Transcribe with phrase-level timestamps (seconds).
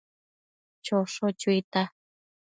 [0.85, 1.81] Chosho chuita